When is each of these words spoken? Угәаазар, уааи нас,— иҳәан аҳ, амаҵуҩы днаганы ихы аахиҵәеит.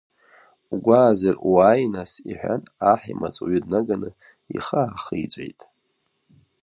Угәаазар, 0.73 1.35
уааи 1.51 1.85
нас,— 1.93 2.11
иҳәан 2.31 2.61
аҳ, 2.91 3.01
амаҵуҩы 3.13 3.59
днаганы 3.63 4.09
ихы 4.55 4.81
аахиҵәеит. 4.87 5.59